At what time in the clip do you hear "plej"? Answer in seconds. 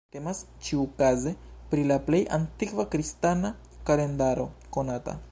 2.07-2.21